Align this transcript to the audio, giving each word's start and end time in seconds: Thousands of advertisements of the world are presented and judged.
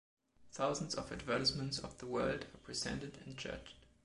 Thousands 0.51 0.95
of 0.95 1.11
advertisements 1.11 1.77
of 1.77 1.99
the 1.99 2.07
world 2.07 2.47
are 2.55 2.65
presented 2.65 3.19
and 3.23 3.37
judged. 3.37 3.75